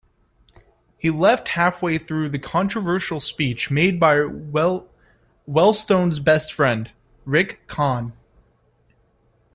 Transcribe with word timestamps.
He 0.97 1.11
left 1.11 1.49
halfway 1.49 1.99
through 1.99 2.29
the 2.29 2.39
controversial 2.39 3.19
speech 3.19 3.69
made 3.69 3.99
by 3.99 4.15
Wellstone's 5.45 6.17
best 6.19 6.51
friend, 6.53 6.89
Rick 7.23 7.67
Kahn. 7.67 8.13